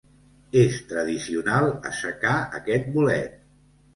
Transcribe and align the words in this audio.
És 0.61 0.77
tradicional 0.93 1.69
assecar 1.91 2.33
aquest 2.61 2.91
bolet. 2.97 3.37